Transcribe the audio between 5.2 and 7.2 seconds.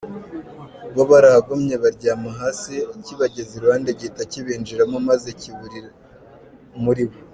kiburira muribo.